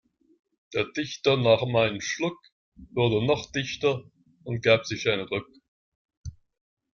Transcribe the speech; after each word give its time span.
Der 0.73 0.85
Dichter 0.97 1.37
nahm 1.37 1.75
einen 1.75 2.01
Schluck, 2.01 2.39
wurde 2.89 3.23
noch 3.23 3.51
dichter 3.51 4.01
und 4.43 4.63
gab 4.63 4.87
sich 4.87 5.07
einen 5.07 5.27
Ruck. 5.27 5.45